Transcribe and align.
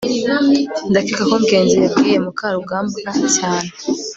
ndakeka 0.91 1.23
ko 1.31 1.35
ngenzi 1.43 1.75
yabwiye 1.83 2.17
mukarugambwa 2.25 3.11
cyane 3.35 3.69